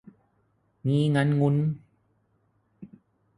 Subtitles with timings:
[0.87, 1.55] งี้งั้นงุ้น